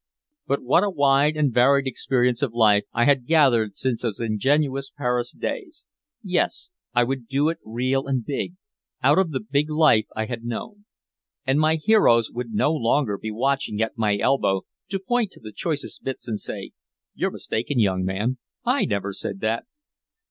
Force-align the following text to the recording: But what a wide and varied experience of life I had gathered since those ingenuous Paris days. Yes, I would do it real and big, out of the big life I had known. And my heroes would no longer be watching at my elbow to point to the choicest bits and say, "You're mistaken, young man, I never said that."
But 0.47 0.63
what 0.63 0.83
a 0.83 0.89
wide 0.89 1.37
and 1.37 1.53
varied 1.53 1.85
experience 1.85 2.41
of 2.41 2.53
life 2.55 2.85
I 2.91 3.05
had 3.05 3.27
gathered 3.27 3.75
since 3.75 4.01
those 4.01 4.19
ingenuous 4.19 4.89
Paris 4.89 5.31
days. 5.31 5.85
Yes, 6.23 6.71
I 6.95 7.03
would 7.03 7.27
do 7.27 7.49
it 7.49 7.59
real 7.63 8.07
and 8.07 8.25
big, 8.25 8.55
out 9.03 9.19
of 9.19 9.29
the 9.29 9.39
big 9.39 9.69
life 9.69 10.07
I 10.15 10.25
had 10.25 10.43
known. 10.43 10.85
And 11.45 11.59
my 11.59 11.75
heroes 11.75 12.31
would 12.31 12.49
no 12.49 12.73
longer 12.73 13.15
be 13.19 13.29
watching 13.29 13.79
at 13.83 13.95
my 13.95 14.17
elbow 14.17 14.63
to 14.89 14.97
point 14.97 15.29
to 15.33 15.39
the 15.39 15.53
choicest 15.55 16.03
bits 16.03 16.27
and 16.27 16.39
say, 16.39 16.71
"You're 17.13 17.29
mistaken, 17.29 17.79
young 17.79 18.03
man, 18.03 18.39
I 18.65 18.85
never 18.85 19.13
said 19.13 19.39
that." 19.41 19.65